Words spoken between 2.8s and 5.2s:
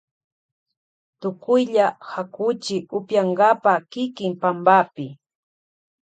upiyankapa kiki pampapi.